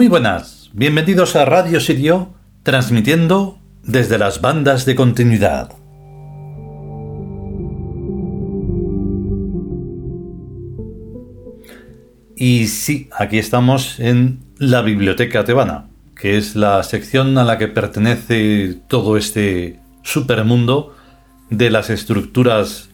Muy 0.00 0.08
buenas, 0.08 0.70
bienvenidos 0.72 1.36
a 1.36 1.44
Radio 1.44 1.78
Sirio, 1.78 2.32
transmitiendo 2.62 3.58
desde 3.82 4.16
las 4.16 4.40
bandas 4.40 4.86
de 4.86 4.94
continuidad. 4.94 5.74
Y 12.34 12.68
sí, 12.68 13.10
aquí 13.14 13.36
estamos 13.36 14.00
en 14.00 14.40
la 14.56 14.80
Biblioteca 14.80 15.44
Tebana, 15.44 15.90
que 16.16 16.38
es 16.38 16.56
la 16.56 16.82
sección 16.82 17.36
a 17.36 17.44
la 17.44 17.58
que 17.58 17.68
pertenece 17.68 18.80
todo 18.88 19.18
este 19.18 19.80
supermundo 20.02 20.96
de 21.50 21.68
las 21.68 21.90
estructuras 21.90 22.88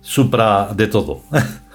supra 0.00 0.70
de 0.74 0.86
todo. 0.86 1.24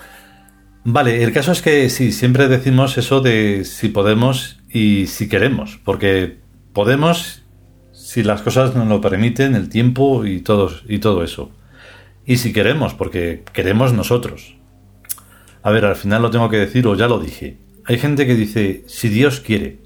Vale, 0.86 1.24
el 1.24 1.32
caso 1.32 1.54
es 1.54 1.62
que 1.62 1.90
sí, 1.90 2.12
siempre 2.12 2.50
decimos 2.50 2.98
eso 2.98 3.22
de 3.22 3.64
si 3.64 3.88
podemos 3.88 4.58
y 4.74 5.08
si 5.08 5.30
queremos, 5.30 5.80
porque 5.84 6.40
podemos 6.74 7.44
si 7.94 8.22
las 8.22 8.42
cosas 8.42 8.76
nos 8.76 8.88
lo 8.88 9.00
permiten, 9.00 9.56
el 9.56 9.70
tiempo 9.70 10.26
y 10.26 10.42
todo, 10.42 10.72
y 10.88 11.00
todo 11.00 11.24
eso. 11.24 11.52
Y 12.26 12.38
si 12.38 12.52
queremos, 12.52 12.94
porque 12.94 13.44
queremos 13.54 13.94
nosotros. 13.94 14.56
A 15.62 15.72
ver, 15.72 15.86
al 15.86 15.96
final 15.96 16.22
lo 16.22 16.30
tengo 16.30 16.50
que 16.50 16.58
decir 16.58 16.86
o 16.88 16.96
ya 16.96 17.08
lo 17.08 17.20
dije. 17.20 17.58
Hay 17.86 17.98
gente 17.98 18.28
que 18.28 18.36
dice, 18.36 18.84
si 18.88 19.10
Dios 19.10 19.40
quiere. 19.40 19.80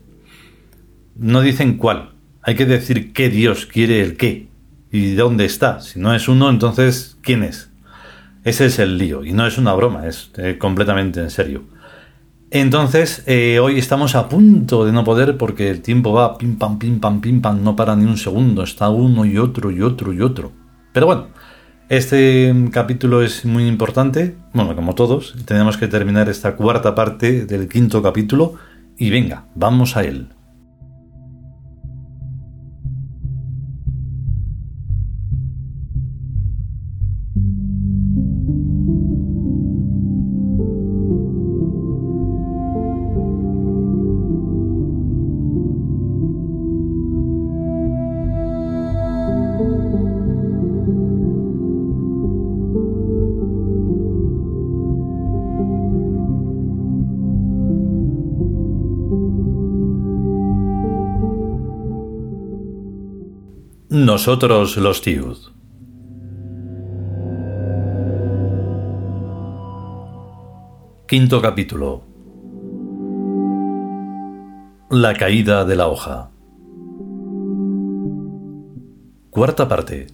No 1.16 1.42
dicen 1.42 1.78
cuál. 1.78 2.14
Hay 2.42 2.56
que 2.56 2.66
decir 2.66 3.14
qué 3.14 3.30
Dios 3.30 3.66
quiere 3.66 4.02
el 4.02 4.18
qué. 4.18 4.48
Y 4.92 5.14
dónde 5.14 5.46
está. 5.46 5.82
Si 5.82 6.00
no 6.00 6.16
es 6.16 6.28
uno, 6.28 6.50
entonces, 6.50 7.18
¿quién 7.22 7.44
es? 7.44 7.70
Ese 8.44 8.68
es 8.68 8.80
el 8.80 8.98
lío, 8.98 9.26
y 9.26 9.34
no 9.34 9.46
es 9.46 9.58
una 9.58 9.74
broma, 9.74 10.08
es 10.08 10.32
eh, 10.38 10.58
completamente 10.58 11.20
en 11.20 11.30
serio. 11.30 11.66
Entonces, 12.50 13.24
eh, 13.26 13.60
hoy 13.60 13.78
estamos 13.78 14.16
a 14.16 14.30
punto 14.30 14.86
de 14.86 14.94
no 14.94 15.04
poder 15.04 15.38
porque 15.38 15.70
el 15.70 15.82
tiempo 15.82 16.14
va 16.14 16.38
pim 16.38 16.58
pam, 16.58 16.80
pim 16.80 17.00
pam, 17.00 17.20
pim 17.20 17.42
pam, 17.42 17.62
no 17.62 17.76
para 17.76 17.94
ni 17.98 18.06
un 18.06 18.18
segundo, 18.18 18.64
está 18.64 18.90
uno 18.90 19.26
y 19.26 19.38
otro 19.38 19.70
y 19.70 19.82
otro 19.82 20.14
y 20.14 20.22
otro. 20.22 20.54
Pero 20.94 21.08
bueno, 21.08 21.28
este 21.90 22.54
capítulo 22.72 23.22
es 23.22 23.44
muy 23.44 23.68
importante, 23.68 24.38
bueno, 24.54 24.78
como 24.78 24.96
todos, 24.96 25.36
tenemos 25.46 25.76
que 25.76 25.90
terminar 25.90 26.30
esta 26.30 26.56
cuarta 26.56 26.96
parte 26.96 27.46
del 27.46 27.68
quinto 27.68 28.02
capítulo 28.02 28.56
y 28.98 29.10
venga, 29.10 29.46
vamos 29.54 29.98
a 29.98 30.06
él. 30.06 30.30
Nosotros 63.90 64.76
los 64.76 65.02
Tiud. 65.02 65.38
Quinto 71.08 71.42
capítulo. 71.42 72.04
La 74.90 75.14
caída 75.14 75.64
de 75.64 75.78
la 75.78 75.88
hoja. 75.88 76.32
Cuarta 79.30 79.70
parte. 79.70 80.08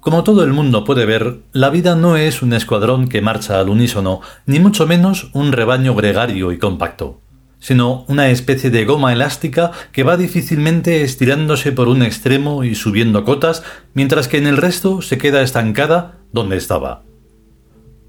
Como 0.00 0.24
todo 0.24 0.42
el 0.42 0.52
mundo 0.52 0.82
puede 0.82 1.06
ver, 1.06 1.42
la 1.52 1.70
vida 1.70 1.94
no 1.94 2.16
es 2.16 2.42
un 2.42 2.52
escuadrón 2.52 3.08
que 3.08 3.22
marcha 3.22 3.60
al 3.60 3.68
unísono, 3.68 4.22
ni 4.44 4.58
mucho 4.58 4.88
menos 4.88 5.30
un 5.34 5.52
rebaño 5.52 5.94
gregario 5.94 6.50
y 6.50 6.58
compacto 6.58 7.20
sino 7.60 8.04
una 8.08 8.30
especie 8.30 8.70
de 8.70 8.84
goma 8.84 9.12
elástica 9.12 9.72
que 9.92 10.02
va 10.02 10.16
difícilmente 10.16 11.02
estirándose 11.02 11.72
por 11.72 11.88
un 11.88 12.02
extremo 12.02 12.64
y 12.64 12.74
subiendo 12.74 13.24
cotas, 13.24 13.62
mientras 13.94 14.28
que 14.28 14.38
en 14.38 14.46
el 14.46 14.56
resto 14.56 15.02
se 15.02 15.18
queda 15.18 15.42
estancada 15.42 16.18
donde 16.32 16.56
estaba. 16.56 17.02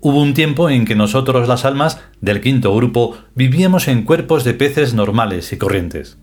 Hubo 0.02 0.22
un 0.22 0.34
tiempo 0.34 0.70
en 0.70 0.86
que 0.86 0.96
nosotros 0.96 1.48
las 1.48 1.66
almas 1.66 2.00
del 2.22 2.40
quinto 2.40 2.74
grupo 2.74 3.18
vivíamos 3.36 3.88
en 3.88 4.04
cuerpos 4.04 4.44
de 4.44 4.54
peces 4.54 4.94
normales 4.94 5.52
y 5.52 5.58
corrientes. 5.58 6.18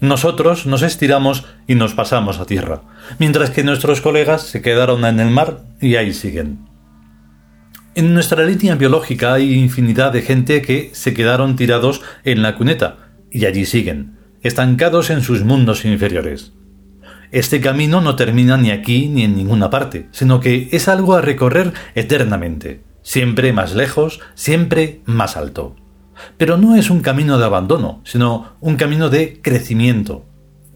Nosotros 0.00 0.66
nos 0.66 0.82
estiramos 0.82 1.44
y 1.66 1.74
nos 1.74 1.94
pasamos 1.94 2.38
a 2.38 2.44
tierra, 2.44 2.82
mientras 3.18 3.50
que 3.50 3.64
nuestros 3.64 4.00
colegas 4.00 4.42
se 4.42 4.60
quedaron 4.60 5.04
en 5.04 5.20
el 5.20 5.30
mar 5.30 5.62
y 5.80 5.96
ahí 5.96 6.12
siguen. 6.12 6.68
En 7.98 8.14
nuestra 8.14 8.44
línea 8.44 8.76
biológica 8.76 9.34
hay 9.34 9.54
infinidad 9.54 10.12
de 10.12 10.22
gente 10.22 10.62
que 10.62 10.90
se 10.92 11.14
quedaron 11.14 11.56
tirados 11.56 12.00
en 12.22 12.42
la 12.42 12.54
cuneta 12.54 12.98
y 13.28 13.44
allí 13.44 13.66
siguen, 13.66 14.18
estancados 14.40 15.10
en 15.10 15.20
sus 15.20 15.42
mundos 15.42 15.84
inferiores. 15.84 16.52
Este 17.32 17.60
camino 17.60 18.00
no 18.00 18.14
termina 18.14 18.56
ni 18.56 18.70
aquí 18.70 19.08
ni 19.08 19.24
en 19.24 19.34
ninguna 19.34 19.68
parte, 19.68 20.08
sino 20.12 20.38
que 20.38 20.68
es 20.70 20.86
algo 20.86 21.14
a 21.14 21.22
recorrer 21.22 21.72
eternamente, 21.96 22.84
siempre 23.02 23.52
más 23.52 23.74
lejos, 23.74 24.20
siempre 24.36 25.00
más 25.04 25.36
alto. 25.36 25.74
Pero 26.36 26.56
no 26.56 26.76
es 26.76 26.90
un 26.90 27.00
camino 27.00 27.36
de 27.36 27.46
abandono, 27.46 28.00
sino 28.04 28.52
un 28.60 28.76
camino 28.76 29.10
de 29.10 29.40
crecimiento. 29.42 30.24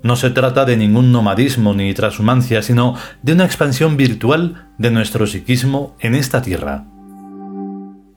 No 0.03 0.17
se 0.17 0.31
trata 0.31 0.65
de 0.65 0.77
ningún 0.77 1.13
nomadismo 1.13 1.73
ni 1.73 1.95
transhumancia, 1.95 2.63
sino 2.63 2.97
de 3.23 3.35
una 3.35 3.45
expansión 3.45 3.97
virtual 3.97 4.71
de 4.77 4.91
nuestro 4.91 5.29
psiquismo 5.29 5.95
en 6.01 6.17
esta 6.17 6.43
tierra. 6.43 6.89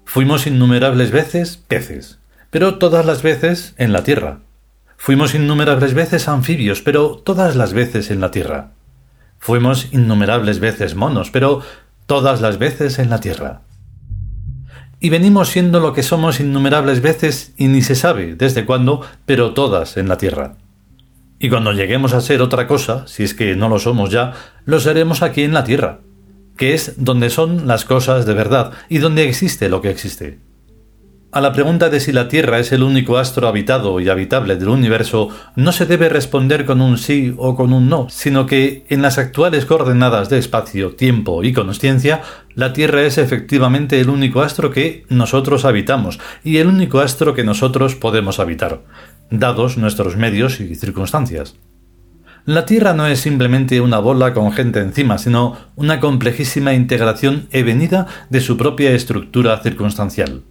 Fuimos 0.05 0.47
innumerables 0.47 1.11
veces 1.11 1.57
peces, 1.57 2.19
pero 2.51 2.77
todas 2.77 3.05
las 3.05 3.21
veces 3.21 3.73
en 3.77 3.91
la 3.91 4.03
tierra. 4.03 4.39
Fuimos 4.95 5.35
innumerables 5.35 5.93
veces 5.93 6.29
anfibios, 6.29 6.81
pero 6.81 7.17
todas 7.17 7.57
las 7.57 7.73
veces 7.73 8.11
en 8.11 8.21
la 8.21 8.31
tierra. 8.31 8.71
Fuimos 9.39 9.89
innumerables 9.91 10.59
veces 10.59 10.95
monos, 10.95 11.31
pero 11.31 11.61
todas 12.05 12.39
las 12.39 12.59
veces 12.59 12.97
en 12.99 13.09
la 13.09 13.19
tierra. 13.19 13.61
Y 15.01 15.09
venimos 15.09 15.49
siendo 15.49 15.81
lo 15.81 15.91
que 15.91 16.03
somos 16.03 16.40
innumerables 16.40 17.02
veces 17.02 17.53
y 17.57 17.67
ni 17.67 17.81
se 17.81 17.96
sabe 17.96 18.35
desde 18.35 18.66
cuándo, 18.66 19.02
pero 19.25 19.53
todas 19.53 19.97
en 19.97 20.07
la 20.07 20.17
tierra. 20.17 20.55
Y 21.40 21.49
cuando 21.49 21.73
lleguemos 21.73 22.13
a 22.13 22.22
ser 22.22 22.41
otra 22.41 22.67
cosa, 22.67 23.05
si 23.07 23.23
es 23.23 23.34
que 23.34 23.55
no 23.55 23.67
lo 23.67 23.79
somos 23.79 24.11
ya, 24.11 24.34
lo 24.63 24.79
seremos 24.79 25.22
aquí 25.22 25.43
en 25.43 25.53
la 25.53 25.66
tierra 25.66 25.99
que 26.57 26.73
es 26.73 26.93
donde 26.97 27.29
son 27.29 27.67
las 27.67 27.85
cosas 27.85 28.25
de 28.25 28.34
verdad 28.34 28.72
y 28.90 28.99
donde 28.99 29.28
existe 29.28 29.69
lo 29.69 29.81
que 29.81 29.90
existe. 29.90 30.40
A 31.35 31.41
la 31.41 31.52
pregunta 31.52 31.90
de 31.90 31.99
si 31.99 32.13
la 32.13 32.29
Tierra 32.29 32.59
es 32.59 32.72
el 32.72 32.81
único 32.81 33.17
astro 33.17 33.49
habitado 33.49 33.99
y 33.99 34.07
habitable 34.07 34.55
del 34.55 34.69
universo 34.69 35.28
no 35.57 35.73
se 35.73 35.85
debe 35.85 36.07
responder 36.07 36.66
con 36.66 36.79
un 36.79 36.97
sí 36.97 37.35
o 37.37 37.57
con 37.57 37.73
un 37.73 37.90
no, 37.90 38.07
sino 38.09 38.46
que 38.46 38.85
en 38.87 39.02
las 39.02 39.17
actuales 39.17 39.66
coordenadas 39.66 40.29
de 40.29 40.37
espacio, 40.37 40.96
tiempo 40.96 41.43
y 41.43 41.52
consciencia, 41.52 42.22
la 42.53 42.72
Tierra 42.72 43.02
es 43.02 43.17
efectivamente 43.17 43.99
el 43.99 44.09
único 44.09 44.43
astro 44.43 44.72
que 44.72 45.03
nosotros 45.09 45.66
habitamos 45.66 46.22
y 46.41 46.59
el 46.59 46.67
único 46.67 47.02
astro 47.02 47.34
que 47.34 47.43
nosotros 47.43 47.96
podemos 47.96 48.40
habitar, 48.40 48.84
dados 49.29 49.78
nuestros 49.78 50.16
medios 50.16 50.61
y 50.61 50.73
circunstancias. 50.75 51.55
La 52.45 52.67
Tierra 52.67 52.93
no 52.93 53.07
es 53.07 53.21
simplemente 53.21 53.81
una 53.81 53.97
bola 53.97 54.35
con 54.35 54.51
gente 54.51 54.79
encima, 54.79 55.17
sino 55.17 55.57
una 55.75 55.99
complejísima 55.99 56.75
integración 56.75 57.47
venida 57.51 58.05
de 58.29 58.39
su 58.39 58.55
propia 58.55 58.91
estructura 58.91 59.59
circunstancial. 59.63 60.43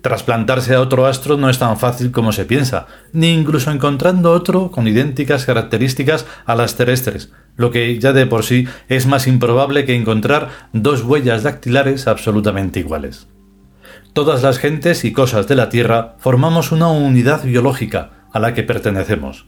Trasplantarse 0.00 0.76
a 0.76 0.80
otro 0.80 1.06
astro 1.06 1.36
no 1.36 1.50
es 1.50 1.58
tan 1.58 1.76
fácil 1.76 2.12
como 2.12 2.30
se 2.30 2.44
piensa, 2.44 2.86
ni 3.12 3.32
incluso 3.32 3.72
encontrando 3.72 4.30
otro 4.30 4.70
con 4.70 4.86
idénticas 4.86 5.44
características 5.44 6.24
a 6.46 6.54
las 6.54 6.76
terrestres, 6.76 7.32
lo 7.56 7.72
que 7.72 7.98
ya 7.98 8.12
de 8.12 8.26
por 8.26 8.44
sí 8.44 8.68
es 8.88 9.08
más 9.08 9.26
improbable 9.26 9.84
que 9.84 9.96
encontrar 9.96 10.50
dos 10.72 11.02
huellas 11.02 11.42
dactilares 11.42 12.06
absolutamente 12.06 12.78
iguales. 12.78 13.26
Todas 14.12 14.44
las 14.44 14.58
gentes 14.58 15.04
y 15.04 15.12
cosas 15.12 15.48
de 15.48 15.56
la 15.56 15.68
Tierra 15.68 16.14
formamos 16.18 16.70
una 16.70 16.86
unidad 16.86 17.42
biológica 17.42 18.28
a 18.32 18.38
la 18.38 18.54
que 18.54 18.62
pertenecemos. 18.62 19.46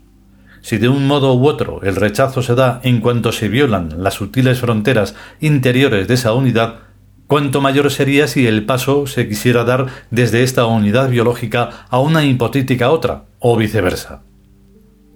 Si 0.62 0.78
de 0.78 0.88
un 0.88 1.06
modo 1.06 1.34
u 1.34 1.46
otro 1.46 1.80
el 1.82 1.96
rechazo 1.96 2.42
se 2.42 2.54
da 2.54 2.80
en 2.82 3.00
cuanto 3.00 3.32
se 3.32 3.48
violan 3.48 4.02
las 4.02 4.14
sutiles 4.14 4.60
fronteras 4.60 5.14
interiores 5.40 6.08
de 6.08 6.14
esa 6.14 6.34
unidad, 6.34 6.80
cuánto 7.26 7.60
mayor 7.60 7.90
sería 7.90 8.26
si 8.26 8.46
el 8.46 8.66
paso 8.66 9.06
se 9.06 9.28
quisiera 9.28 9.64
dar 9.64 9.86
desde 10.10 10.42
esta 10.42 10.66
unidad 10.66 11.08
biológica 11.08 11.86
a 11.88 12.00
una 12.00 12.24
hipotética 12.24 12.90
otra, 12.90 13.24
o 13.38 13.56
viceversa. 13.56 14.22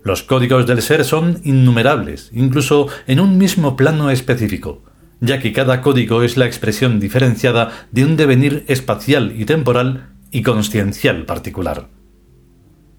Los 0.02 0.22
códigos 0.22 0.66
del 0.66 0.82
ser 0.82 1.04
son 1.04 1.40
innumerables, 1.44 2.30
incluso 2.32 2.88
en 3.06 3.20
un 3.20 3.38
mismo 3.38 3.74
plano 3.74 4.10
específico, 4.10 4.82
ya 5.20 5.38
que 5.38 5.52
cada 5.52 5.80
código 5.80 6.22
es 6.22 6.36
la 6.36 6.46
expresión 6.46 7.00
diferenciada 7.00 7.70
de 7.90 8.04
un 8.04 8.16
devenir 8.16 8.64
espacial 8.68 9.32
y 9.36 9.44
temporal 9.44 10.10
y 10.30 10.42
consciencial 10.42 11.24
particular. 11.24 11.88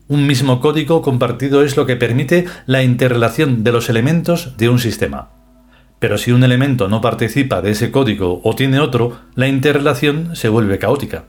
Un 0.07 0.27
mismo 0.27 0.61
código 0.61 1.01
compartido 1.01 1.63
es 1.63 1.77
lo 1.77 1.87
que 1.87 1.95
permite 1.95 2.45
la 2.67 2.83
interrelación 2.83 3.63
de 3.63 3.71
los 3.71 3.89
elementos 3.89 4.55
de 4.55 4.69
un 4.69 4.77
sistema. 4.77 5.29
Pero 5.97 6.19
si 6.19 6.31
un 6.31 6.43
elemento 6.43 6.87
no 6.87 7.01
participa 7.01 7.63
de 7.63 7.71
ese 7.71 7.89
código 7.89 8.39
o 8.43 8.55
tiene 8.55 8.79
otro, 8.79 9.17
la 9.33 9.47
interrelación 9.47 10.35
se 10.35 10.49
vuelve 10.49 10.77
caótica. 10.77 11.25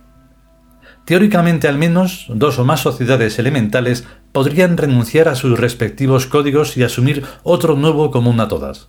Teóricamente 1.07 1.69
al 1.69 1.79
menos, 1.79 2.27
dos 2.29 2.59
o 2.59 2.65
más 2.65 2.81
sociedades 2.81 3.39
elementales 3.39 4.07
podrían 4.33 4.77
renunciar 4.77 5.29
a 5.29 5.37
sus 5.37 5.59
respectivos 5.59 6.27
códigos 6.27 6.77
y 6.77 6.83
asumir 6.83 7.25
otro 7.45 7.77
nuevo 7.77 8.11
común 8.11 8.41
a 8.41 8.49
todas. 8.49 8.89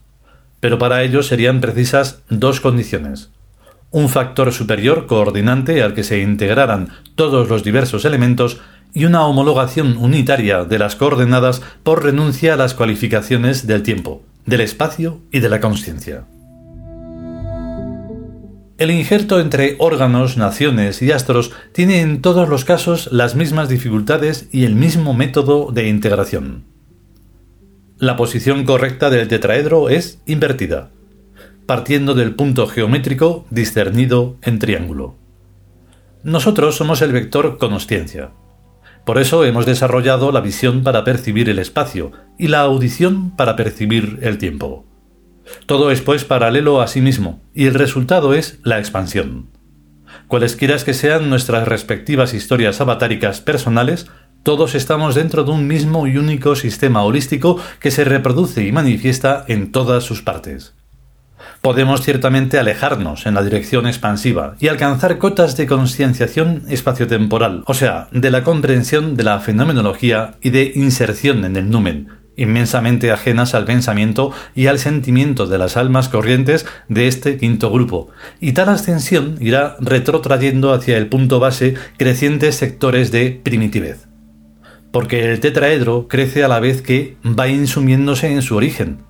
Pero 0.59 0.77
para 0.77 1.03
ello 1.03 1.23
serían 1.23 1.61
precisas 1.61 2.23
dos 2.29 2.59
condiciones. 2.59 3.31
Un 3.91 4.09
factor 4.09 4.51
superior 4.51 5.05
coordinante 5.05 5.81
al 5.81 5.93
que 5.93 6.03
se 6.03 6.19
integraran 6.19 6.89
todos 7.15 7.47
los 7.47 7.63
diversos 7.63 8.03
elementos 8.03 8.59
y 8.97 9.05
una 9.05 9.27
homologación 9.27 9.95
unitaria 9.97 10.63
de 10.63 10.79
las 10.79 10.95
coordenadas 10.95 11.61
por 11.83 12.03
renuncia 12.03 12.55
a 12.55 12.57
las 12.57 12.73
cualificaciones 12.73 13.67
del 13.67 13.83
tiempo, 13.83 14.23
del 14.47 14.61
espacio 14.61 15.19
y 15.31 15.39
de 15.39 15.49
la 15.49 15.59
conciencia. 15.59 16.25
El 18.79 18.89
injerto 18.89 19.39
entre 19.39 19.75
órganos, 19.77 20.35
naciones 20.37 21.03
y 21.03 21.11
astros 21.11 21.51
tiene 21.73 22.01
en 22.01 22.23
todos 22.23 22.49
los 22.49 22.65
casos 22.65 23.09
las 23.11 23.35
mismas 23.35 23.69
dificultades 23.69 24.49
y 24.51 24.65
el 24.65 24.73
mismo 24.73 25.13
método 25.13 25.71
de 25.71 25.87
integración. 25.89 26.65
La 27.99 28.15
posición 28.15 28.65
correcta 28.65 29.11
del 29.11 29.27
tetraedro 29.27 29.89
es 29.89 30.21
invertida, 30.25 30.89
partiendo 31.67 32.15
del 32.15 32.33
punto 32.33 32.65
geométrico 32.65 33.45
discernido 33.51 34.37
en 34.41 34.57
triángulo. 34.57 35.13
Nosotros 36.23 36.75
somos 36.75 37.03
el 37.03 37.11
vector 37.11 37.59
consciencia. 37.59 38.31
Por 39.07 39.19
eso 39.19 39.45
hemos 39.45 39.65
desarrollado 39.65 40.33
la 40.33 40.41
visión 40.41 40.83
para 40.83 41.05
percibir 41.05 41.47
el 41.47 41.59
espacio 41.59 42.11
y 42.37 42.49
la 42.49 42.59
audición 42.59 43.31
para 43.37 43.55
percibir 43.55 44.19
el 44.21 44.37
tiempo. 44.37 44.85
Todo 45.65 45.91
es 45.91 46.01
pues 46.01 46.25
paralelo 46.25 46.81
a 46.81 46.87
sí 46.87 46.99
mismo, 46.99 47.39
y 47.53 47.67
el 47.67 47.75
resultado 47.75 48.33
es 48.33 48.59
la 48.63 48.79
expansión. 48.79 49.47
Cualesquiera 50.27 50.75
que 50.79 50.93
sean 50.93 51.29
nuestras 51.29 51.69
respectivas 51.69 52.33
historias 52.33 52.81
avatáricas 52.81 53.39
personales, 53.39 54.07
todos 54.43 54.75
estamos 54.75 55.15
dentro 55.15 55.45
de 55.45 55.51
un 55.51 55.67
mismo 55.67 56.05
y 56.05 56.17
único 56.17 56.57
sistema 56.57 57.03
holístico 57.03 57.61
que 57.79 57.91
se 57.91 58.03
reproduce 58.03 58.67
y 58.67 58.73
manifiesta 58.73 59.45
en 59.47 59.71
todas 59.71 60.03
sus 60.03 60.21
partes. 60.21 60.76
Podemos 61.61 62.01
ciertamente 62.01 62.59
alejarnos 62.59 63.25
en 63.25 63.33
la 63.33 63.43
dirección 63.43 63.87
expansiva 63.87 64.55
y 64.59 64.67
alcanzar 64.67 65.17
cotas 65.17 65.57
de 65.57 65.67
concienciación 65.67 66.63
espaciotemporal, 66.69 67.63
o 67.65 67.73
sea, 67.73 68.07
de 68.11 68.31
la 68.31 68.43
comprensión 68.43 69.15
de 69.15 69.23
la 69.23 69.39
fenomenología 69.39 70.35
y 70.41 70.51
de 70.51 70.71
inserción 70.75 71.43
en 71.45 71.55
el 71.55 71.69
numen, 71.69 72.07
inmensamente 72.37 73.11
ajenas 73.11 73.53
al 73.53 73.65
pensamiento 73.65 74.31
y 74.55 74.67
al 74.67 74.79
sentimiento 74.79 75.47
de 75.47 75.57
las 75.57 75.75
almas 75.75 76.07
corrientes 76.07 76.65
de 76.87 77.07
este 77.07 77.37
quinto 77.37 77.71
grupo, 77.71 78.09
y 78.39 78.53
tal 78.53 78.69
ascensión 78.69 79.37
irá 79.41 79.75
retrotrayendo 79.79 80.71
hacia 80.71 80.97
el 80.97 81.07
punto 81.07 81.39
base 81.39 81.73
crecientes 81.97 82.55
sectores 82.55 83.11
de 83.11 83.41
primitivez. 83.43 84.07
Porque 84.91 85.31
el 85.31 85.41
tetraedro 85.41 86.07
crece 86.07 86.43
a 86.43 86.47
la 86.47 86.61
vez 86.61 86.81
que 86.81 87.17
va 87.25 87.49
insumiéndose 87.49 88.31
en 88.31 88.41
su 88.41 88.55
origen. 88.55 89.06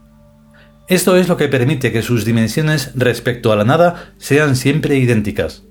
Esto 0.87 1.17
es 1.17 1.27
lo 1.27 1.37
que 1.37 1.49
permite 1.49 1.91
que 1.91 2.01
sus 2.01 2.23
dimensiones 2.23 2.91
respecto 2.95 3.51
a 3.51 3.55
la 3.55 3.65
nada 3.65 4.13
sean 4.17 4.55
siempre 4.55 4.97
idénticas. 4.97 5.63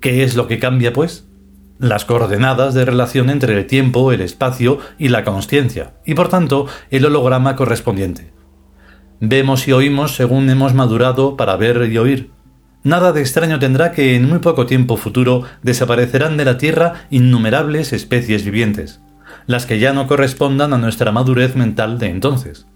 ¿Qué 0.00 0.22
es 0.22 0.36
lo 0.36 0.46
que 0.48 0.58
cambia, 0.58 0.92
pues? 0.92 1.26
las 1.78 2.04
coordenadas 2.04 2.74
de 2.74 2.84
relación 2.84 3.30
entre 3.30 3.58
el 3.58 3.66
tiempo, 3.66 4.12
el 4.12 4.20
espacio 4.20 4.78
y 4.98 5.08
la 5.08 5.24
consciencia, 5.24 5.94
y 6.04 6.14
por 6.14 6.28
tanto 6.28 6.66
el 6.90 7.04
holograma 7.04 7.56
correspondiente. 7.56 8.32
Vemos 9.20 9.66
y 9.68 9.72
oímos 9.72 10.14
según 10.14 10.48
hemos 10.50 10.74
madurado 10.74 11.36
para 11.36 11.56
ver 11.56 11.88
y 11.90 11.98
oír. 11.98 12.30
Nada 12.82 13.12
de 13.12 13.20
extraño 13.20 13.58
tendrá 13.58 13.92
que 13.92 14.14
en 14.14 14.28
muy 14.28 14.38
poco 14.38 14.66
tiempo 14.66 14.96
futuro 14.96 15.44
desaparecerán 15.62 16.36
de 16.36 16.44
la 16.44 16.58
Tierra 16.58 17.06
innumerables 17.10 17.92
especies 17.92 18.44
vivientes, 18.44 19.00
las 19.46 19.66
que 19.66 19.78
ya 19.78 19.92
no 19.92 20.06
correspondan 20.06 20.74
a 20.74 20.78
nuestra 20.78 21.10
madurez 21.10 21.56
mental 21.56 21.98
de 21.98 22.08
entonces. 22.08 22.66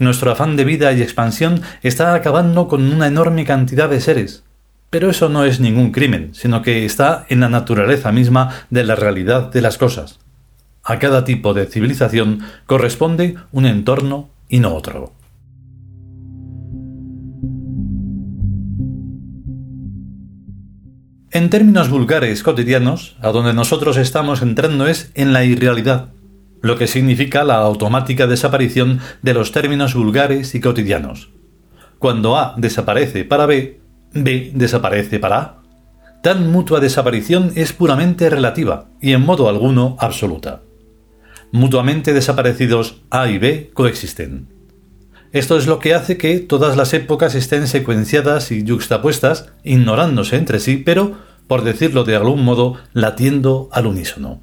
Nuestro 0.00 0.30
afán 0.30 0.56
de 0.56 0.64
vida 0.64 0.94
y 0.94 1.02
expansión 1.02 1.60
está 1.82 2.14
acabando 2.14 2.68
con 2.68 2.90
una 2.90 3.06
enorme 3.06 3.44
cantidad 3.44 3.86
de 3.86 4.00
seres, 4.00 4.44
pero 4.88 5.10
eso 5.10 5.28
no 5.28 5.44
es 5.44 5.60
ningún 5.60 5.92
crimen, 5.92 6.30
sino 6.32 6.62
que 6.62 6.86
está 6.86 7.26
en 7.28 7.40
la 7.40 7.50
naturaleza 7.50 8.10
misma 8.10 8.48
de 8.70 8.82
la 8.84 8.96
realidad 8.96 9.52
de 9.52 9.60
las 9.60 9.76
cosas. 9.76 10.18
A 10.82 10.98
cada 10.98 11.26
tipo 11.26 11.52
de 11.52 11.66
civilización 11.66 12.40
corresponde 12.64 13.36
un 13.52 13.66
entorno 13.66 14.30
y 14.48 14.60
no 14.60 14.74
otro. 14.74 15.12
En 21.30 21.50
términos 21.50 21.90
vulgares 21.90 22.42
cotidianos, 22.42 23.16
a 23.20 23.28
donde 23.32 23.52
nosotros 23.52 23.98
estamos 23.98 24.40
entrando 24.40 24.86
es 24.86 25.12
en 25.14 25.34
la 25.34 25.44
irrealidad, 25.44 26.08
lo 26.62 26.76
que 26.76 26.86
significa 26.86 27.44
la 27.44 27.56
automática 27.56 28.26
desaparición 28.26 29.00
de 29.22 29.34
los 29.34 29.52
términos 29.52 29.94
vulgares 29.94 30.54
y 30.54 30.60
cotidianos. 30.60 31.30
Cuando 31.98 32.36
A 32.36 32.54
desaparece 32.56 33.24
para 33.24 33.46
B, 33.46 33.80
B 34.12 34.52
desaparece 34.54 35.18
para 35.18 35.38
A. 35.38 35.62
Tal 36.22 36.40
mutua 36.40 36.80
desaparición 36.80 37.52
es 37.54 37.72
puramente 37.72 38.28
relativa 38.28 38.88
y 39.00 39.12
en 39.12 39.22
modo 39.22 39.48
alguno 39.48 39.96
absoluta. 39.98 40.62
Mutuamente 41.52 42.12
desaparecidos 42.12 43.02
A 43.10 43.28
y 43.28 43.38
B 43.38 43.70
coexisten. 43.74 44.48
Esto 45.32 45.56
es 45.56 45.66
lo 45.66 45.78
que 45.78 45.94
hace 45.94 46.18
que 46.18 46.40
todas 46.40 46.76
las 46.76 46.92
épocas 46.92 47.34
estén 47.34 47.68
secuenciadas 47.68 48.50
y 48.50 48.64
yuxtapuestas, 48.64 49.52
ignorándose 49.62 50.36
entre 50.36 50.58
sí, 50.58 50.76
pero, 50.76 51.18
por 51.46 51.62
decirlo 51.62 52.02
de 52.04 52.16
algún 52.16 52.44
modo, 52.44 52.76
latiendo 52.92 53.68
al 53.72 53.86
unísono. 53.86 54.42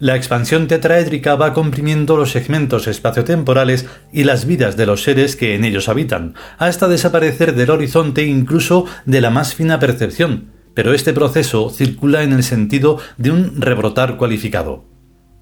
La 0.00 0.16
expansión 0.16 0.66
tetraédrica 0.66 1.36
va 1.36 1.52
comprimiendo 1.52 2.16
los 2.16 2.32
segmentos 2.32 2.88
espaciotemporales 2.88 3.86
y 4.12 4.24
las 4.24 4.44
vidas 4.44 4.76
de 4.76 4.86
los 4.86 5.04
seres 5.04 5.36
que 5.36 5.54
en 5.54 5.64
ellos 5.64 5.88
habitan, 5.88 6.34
hasta 6.58 6.88
desaparecer 6.88 7.54
del 7.54 7.70
horizonte 7.70 8.24
incluso 8.24 8.86
de 9.06 9.20
la 9.20 9.30
más 9.30 9.54
fina 9.54 9.78
percepción, 9.78 10.50
pero 10.74 10.94
este 10.94 11.12
proceso 11.12 11.70
circula 11.70 12.24
en 12.24 12.32
el 12.32 12.42
sentido 12.42 12.98
de 13.18 13.30
un 13.30 13.60
rebrotar 13.60 14.16
cualificado. 14.16 14.84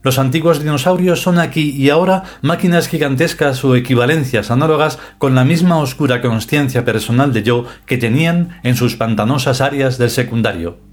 Los 0.03 0.19
antiguos 0.19 0.59
dinosaurios 0.59 1.23
son 1.23 1.39
aquí 1.39 1.71
y 1.71 1.89
ahora 1.89 2.25
máquinas 2.43 2.89
gigantescas 2.89 3.65
o 3.65 3.75
equivalencias 3.75 4.51
análogas 4.51 4.99
con 5.17 5.35
la 5.35 5.45
misma 5.45 5.79
oscura 5.79 6.21
conciencia 6.21 6.85
personal 6.85 7.33
de 7.33 7.43
yo 7.43 7.65
que 7.87 7.99
tenían 7.99 8.61
en 8.65 8.77
sus 8.77 8.97
pantanosas 8.97 9.61
áreas 9.61 9.97
del 9.99 10.11
secundario 10.11 10.92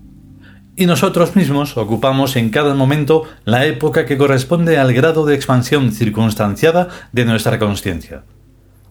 y 0.80 0.86
nosotros 0.86 1.36
mismos 1.36 1.76
ocupamos 1.76 2.38
en 2.38 2.52
cada 2.52 2.74
momento 2.74 3.26
la 3.44 3.66
época 3.66 4.06
que 4.06 4.18
corresponde 4.18 4.78
al 4.78 4.94
grado 4.94 5.26
de 5.26 5.36
expansión 5.36 5.92
circunstanciada 5.92 6.88
de 7.12 7.26
nuestra 7.26 7.60
conciencia. 7.60 8.24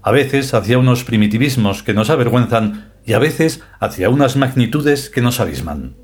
A 0.02 0.12
veces 0.12 0.52
hacia 0.52 0.78
unos 0.78 1.04
primitivismos 1.04 1.83
que 1.83 1.95
nos 1.95 2.11
avergüenzan 2.11 2.92
y 3.07 3.14
a 3.14 3.18
veces 3.18 3.62
hacia 3.80 4.11
unas 4.11 4.37
magnitudes 4.37 5.09
que 5.09 5.23
nos 5.23 5.40
abisman. 5.40 5.97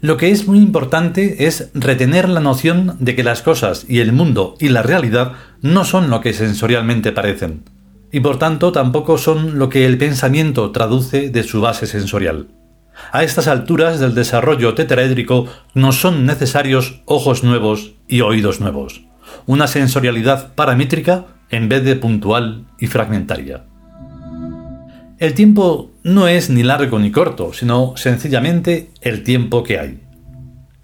Lo 0.00 0.16
que 0.16 0.30
es 0.30 0.48
muy 0.48 0.60
importante 0.60 1.46
es 1.46 1.70
retener 1.74 2.26
la 2.30 2.40
noción 2.40 2.96
de 3.00 3.14
que 3.14 3.22
las 3.22 3.42
cosas 3.42 3.84
y 3.86 4.00
el 4.00 4.14
mundo 4.14 4.54
y 4.58 4.70
la 4.70 4.82
realidad 4.82 5.32
no 5.60 5.84
son 5.84 6.08
lo 6.08 6.22
que 6.22 6.32
sensorialmente 6.32 7.12
parecen, 7.12 7.64
y 8.10 8.20
por 8.20 8.38
tanto 8.38 8.72
tampoco 8.72 9.18
son 9.18 9.58
lo 9.58 9.68
que 9.68 9.84
el 9.84 9.98
pensamiento 9.98 10.70
traduce 10.70 11.28
de 11.28 11.42
su 11.42 11.60
base 11.60 11.86
sensorial. 11.86 12.48
A 13.12 13.22
estas 13.22 13.48
alturas 13.48 13.98
del 14.00 14.14
desarrollo 14.14 14.74
tetraédrico 14.74 15.46
nos 15.74 16.00
son 16.00 16.26
necesarios 16.26 17.00
ojos 17.06 17.42
nuevos 17.42 17.92
y 18.08 18.20
oídos 18.20 18.60
nuevos, 18.60 19.02
una 19.46 19.66
sensorialidad 19.66 20.54
paramétrica 20.54 21.26
en 21.50 21.68
vez 21.68 21.84
de 21.84 21.96
puntual 21.96 22.66
y 22.78 22.86
fragmentaria. 22.86 23.64
El 25.18 25.34
tiempo 25.34 25.90
no 26.02 26.28
es 26.28 26.48
ni 26.48 26.62
largo 26.62 26.98
ni 26.98 27.10
corto, 27.10 27.52
sino 27.52 27.94
sencillamente 27.96 28.90
el 29.02 29.22
tiempo 29.22 29.62
que 29.62 29.78
hay. 29.78 30.00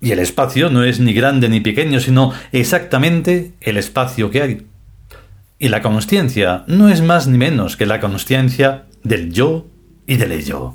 Y 0.00 0.11
el 0.12 0.18
espacio 0.18 0.68
no 0.68 0.85
es 0.85 1.00
ni 1.00 1.14
grande 1.14 1.49
ni 1.49 1.61
pequeño, 1.61 2.00
sino 2.00 2.32
exactamente 2.52 3.54
el 3.62 3.78
espacio 3.78 4.30
que 4.30 4.42
hay. 4.42 4.66
Y 5.58 5.70
la 5.70 5.80
consciencia 5.80 6.64
no 6.66 6.90
es 6.90 7.00
más 7.00 7.26
ni 7.28 7.38
menos 7.38 7.78
que 7.78 7.87
la 7.87 7.99
consciencia 7.99 8.85
del 9.02 9.32
yo 9.32 9.68
y 10.06 10.16
del 10.16 10.32
ello. 10.32 10.75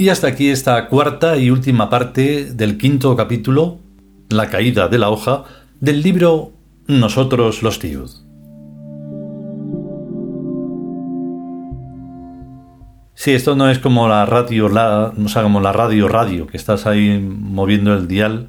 Y 0.00 0.08
hasta 0.08 0.28
aquí 0.28 0.48
esta 0.48 0.88
cuarta 0.88 1.36
y 1.36 1.50
última 1.50 1.90
parte 1.90 2.54
del 2.54 2.78
quinto 2.78 3.14
capítulo, 3.16 3.80
La 4.30 4.48
caída 4.48 4.88
de 4.88 4.96
la 4.96 5.10
hoja, 5.10 5.44
del 5.78 6.00
libro 6.02 6.54
Nosotros 6.86 7.62
los 7.62 7.78
tíos. 7.78 8.24
Sí, 13.12 13.32
esto 13.32 13.54
no 13.56 13.68
es 13.68 13.78
como 13.78 14.08
la 14.08 14.24
radio, 14.24 14.70
la, 14.70 15.12
o 15.22 15.28
sea, 15.28 15.42
como 15.42 15.60
la 15.60 15.72
radio 15.74 16.08
radio, 16.08 16.46
que 16.46 16.56
estás 16.56 16.86
ahí 16.86 17.20
moviendo 17.20 17.92
el 17.92 18.08
dial 18.08 18.48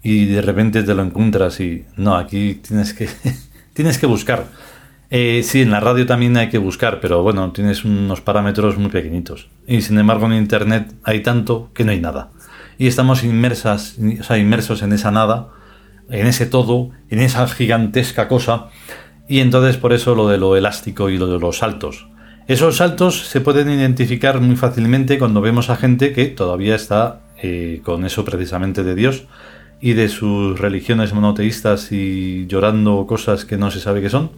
y 0.00 0.26
de 0.26 0.42
repente 0.42 0.84
te 0.84 0.94
lo 0.94 1.02
encuentras 1.02 1.58
y 1.58 1.86
no, 1.96 2.14
aquí 2.14 2.60
tienes 2.64 2.94
que 2.94 3.08
tienes 3.72 3.98
que 3.98 4.06
buscar. 4.06 4.46
Eh, 5.16 5.44
sí, 5.44 5.62
en 5.62 5.70
la 5.70 5.78
radio 5.78 6.06
también 6.06 6.36
hay 6.36 6.48
que 6.48 6.58
buscar, 6.58 6.98
pero 6.98 7.22
bueno, 7.22 7.52
tienes 7.52 7.84
unos 7.84 8.20
parámetros 8.20 8.78
muy 8.78 8.90
pequeñitos. 8.90 9.46
Y 9.64 9.80
sin 9.82 9.96
embargo 9.96 10.26
en 10.26 10.32
Internet 10.32 10.92
hay 11.04 11.22
tanto 11.22 11.70
que 11.72 11.84
no 11.84 11.92
hay 11.92 12.00
nada. 12.00 12.32
Y 12.78 12.88
estamos 12.88 13.22
inmersos 13.22 13.96
en 13.96 14.92
esa 14.92 15.12
nada, 15.12 15.50
en 16.10 16.26
ese 16.26 16.46
todo, 16.46 16.90
en 17.10 17.20
esa 17.20 17.46
gigantesca 17.46 18.26
cosa. 18.26 18.70
Y 19.28 19.38
entonces 19.38 19.76
por 19.76 19.92
eso 19.92 20.16
lo 20.16 20.26
de 20.26 20.36
lo 20.36 20.56
elástico 20.56 21.08
y 21.08 21.16
lo 21.16 21.28
de 21.28 21.38
los 21.38 21.58
saltos. 21.58 22.08
Esos 22.48 22.78
saltos 22.78 23.28
se 23.28 23.40
pueden 23.40 23.70
identificar 23.70 24.40
muy 24.40 24.56
fácilmente 24.56 25.20
cuando 25.20 25.40
vemos 25.40 25.70
a 25.70 25.76
gente 25.76 26.12
que 26.12 26.24
todavía 26.26 26.74
está 26.74 27.20
eh, 27.40 27.82
con 27.84 28.04
eso 28.04 28.24
precisamente 28.24 28.82
de 28.82 28.96
Dios 28.96 29.26
y 29.80 29.92
de 29.92 30.08
sus 30.08 30.58
religiones 30.58 31.12
monoteístas 31.12 31.92
y 31.92 32.48
llorando 32.48 33.06
cosas 33.06 33.44
que 33.44 33.56
no 33.56 33.70
se 33.70 33.78
sabe 33.78 34.02
qué 34.02 34.10
son 34.10 34.32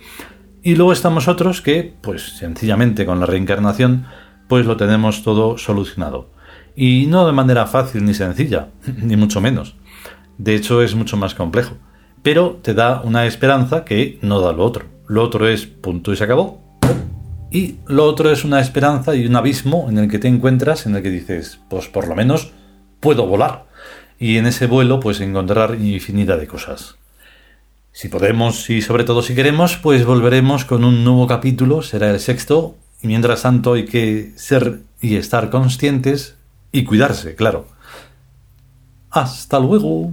y 0.66 0.75
luego 0.75 0.92
estamos 0.92 1.28
otros 1.28 1.62
que, 1.62 1.94
pues 2.00 2.38
sencillamente 2.38 3.06
con 3.06 3.20
la 3.20 3.26
reencarnación, 3.26 4.06
pues 4.49 4.66
lo 4.66 4.76
tenemos 4.76 5.23
todo 5.23 5.58
solucionado. 5.58 6.30
Y 6.75 7.06
no 7.06 7.25
de 7.25 7.32
manera 7.32 7.66
fácil 7.66 8.04
ni 8.04 8.14
sencilla, 8.14 8.70
ni 9.00 9.14
mucho 9.14 9.40
menos. 9.40 9.76
De 10.38 10.56
hecho 10.56 10.82
es 10.82 10.96
mucho 10.96 11.16
más 11.16 11.37
complejo. 11.37 11.76
Pero 12.25 12.58
te 12.62 12.75
da 12.75 13.00
una 13.02 13.26
esperanza 13.26 13.85
que 13.85 14.18
no 14.23 14.40
da 14.40 14.52
lo 14.52 14.64
otro. 14.64 14.87
Lo 15.06 15.23
otro 15.23 15.46
es 15.46 15.66
punto 15.66 16.12
y 16.12 16.16
se 16.16 16.25
acabó. 16.25 16.61
Y 17.52 17.76
lo 17.87 18.02
otro 18.02 18.32
es 18.32 18.44
una 18.44 18.61
esperanza 18.61 19.14
y 19.14 19.25
un 19.25 19.37
abismo 19.37 19.87
en 19.88 19.99
el 19.99 20.11
que 20.11 20.18
te 20.18 20.26
encuentras, 20.26 20.85
en 20.85 20.96
el 20.96 21.02
que 21.04 21.11
dices, 21.11 21.61
pues 21.70 21.87
por 21.87 22.08
lo 22.08 22.16
menos 22.16 22.50
puedo 22.99 23.28
volar. 23.28 23.66
Y 24.18 24.38
en 24.38 24.46
ese 24.46 24.66
vuelo 24.66 24.99
pues 24.99 25.20
encontrar 25.20 25.76
infinidad 25.76 26.38
de 26.38 26.49
cosas. 26.49 26.96
Si 27.96 28.10
podemos 28.10 28.68
y 28.68 28.82
sobre 28.82 29.04
todo 29.04 29.22
si 29.22 29.34
queremos, 29.34 29.78
pues 29.78 30.04
volveremos 30.04 30.66
con 30.66 30.84
un 30.84 31.02
nuevo 31.02 31.26
capítulo, 31.26 31.80
será 31.80 32.10
el 32.10 32.20
sexto, 32.20 32.76
y 33.00 33.06
mientras 33.06 33.40
tanto 33.40 33.72
hay 33.72 33.86
que 33.86 34.34
ser 34.36 34.80
y 35.00 35.16
estar 35.16 35.48
conscientes 35.48 36.36
y 36.72 36.84
cuidarse, 36.84 37.34
claro. 37.34 37.68
Hasta 39.08 39.58
luego. 39.60 40.12